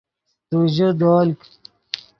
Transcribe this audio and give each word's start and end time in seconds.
تو 0.49 0.57
ژے 0.73 0.87
دولک 0.99 1.41